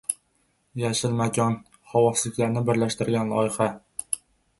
“Yashil 0.83 1.11
makon”: 1.19 1.57
Xovosliklarni 1.91 2.63
birlashtirgan 2.71 3.31
loyiha 3.35 3.69